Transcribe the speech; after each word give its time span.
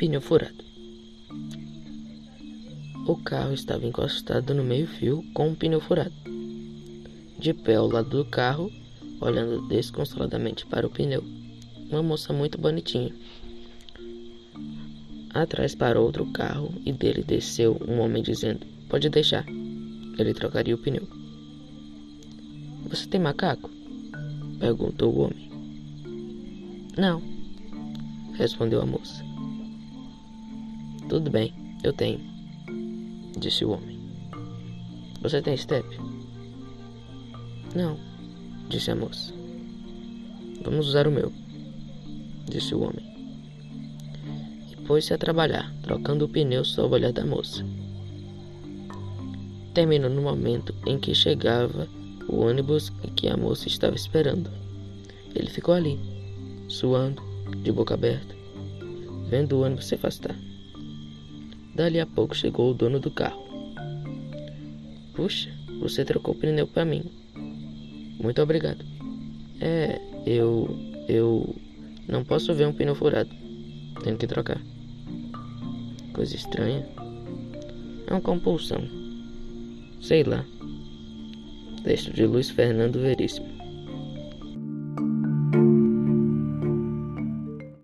pneu 0.00 0.22
furado. 0.22 0.64
O 3.06 3.16
carro 3.16 3.52
estava 3.52 3.84
encostado 3.84 4.54
no 4.54 4.64
meio-fio 4.64 5.22
com 5.34 5.48
um 5.48 5.54
pneu 5.54 5.78
furado. 5.78 6.14
De 7.38 7.52
pé 7.52 7.74
ao 7.74 7.86
lado 7.86 8.08
do 8.08 8.24
carro, 8.24 8.72
olhando 9.20 9.68
desconsoladamente 9.68 10.64
para 10.64 10.86
o 10.86 10.90
pneu, 10.90 11.22
uma 11.90 12.02
moça 12.02 12.32
muito 12.32 12.56
bonitinha. 12.56 13.14
Atrás 15.34 15.74
parou 15.74 16.06
outro 16.06 16.24
carro 16.32 16.72
e 16.86 16.94
dele 16.94 17.22
desceu 17.22 17.76
um 17.86 18.00
homem 18.00 18.22
dizendo: 18.22 18.66
Pode 18.88 19.10
deixar. 19.10 19.44
Ele 20.18 20.32
trocaria 20.32 20.74
o 20.74 20.78
pneu. 20.78 21.06
Você 22.88 23.06
tem 23.06 23.20
macaco? 23.20 23.70
perguntou 24.58 25.14
o 25.14 25.20
homem. 25.24 25.50
Não, 26.96 27.22
respondeu 28.38 28.80
a 28.80 28.86
moça. 28.86 29.29
Tudo 31.10 31.28
bem, 31.28 31.52
eu 31.82 31.92
tenho, 31.92 32.20
disse 33.36 33.64
o 33.64 33.70
homem. 33.72 33.98
Você 35.20 35.42
tem 35.42 35.56
step? 35.56 35.84
Não, 37.74 37.98
disse 38.68 38.92
a 38.92 38.94
moça. 38.94 39.34
Vamos 40.64 40.86
usar 40.86 41.08
o 41.08 41.10
meu, 41.10 41.32
disse 42.48 42.76
o 42.76 42.82
homem. 42.82 43.04
E 44.70 44.76
pôs-se 44.86 45.12
a 45.12 45.18
trabalhar, 45.18 45.74
trocando 45.82 46.26
o 46.26 46.28
pneu 46.28 46.64
sob 46.64 46.92
o 46.92 46.94
olhar 46.94 47.12
da 47.12 47.26
moça. 47.26 47.66
Terminou 49.74 50.10
no 50.10 50.22
momento 50.22 50.72
em 50.86 50.96
que 50.96 51.12
chegava 51.12 51.88
o 52.28 52.36
ônibus 52.36 52.90
que 53.16 53.26
a 53.26 53.36
moça 53.36 53.66
estava 53.66 53.96
esperando. 53.96 54.48
Ele 55.34 55.50
ficou 55.50 55.74
ali, 55.74 55.98
suando, 56.68 57.20
de 57.64 57.72
boca 57.72 57.94
aberta, 57.94 58.32
vendo 59.28 59.56
o 59.56 59.62
ônibus 59.62 59.86
se 59.86 59.96
afastar. 59.96 60.36
Dali 61.80 61.98
a 61.98 62.04
pouco 62.04 62.36
chegou 62.36 62.70
o 62.70 62.74
dono 62.74 63.00
do 63.00 63.10
carro. 63.10 63.42
Puxa, 65.14 65.48
você 65.80 66.04
trocou 66.04 66.34
o 66.34 66.36
pneu 66.36 66.66
para 66.66 66.84
mim. 66.84 67.10
Muito 68.22 68.42
obrigado. 68.42 68.84
É, 69.58 69.98
eu. 70.26 70.68
Eu. 71.08 71.56
Não 72.06 72.22
posso 72.22 72.52
ver 72.52 72.66
um 72.66 72.72
pneu 72.74 72.94
furado. 72.94 73.30
Tenho 74.04 74.18
que 74.18 74.26
trocar. 74.26 74.60
Coisa 76.12 76.36
estranha. 76.36 76.86
É 78.06 78.12
uma 78.12 78.20
compulsão. 78.20 78.86
Sei 80.02 80.22
lá. 80.22 80.44
Texto 81.82 82.12
de 82.12 82.26
Luiz 82.26 82.50
Fernando 82.50 83.00
Veríssimo. 83.00 83.48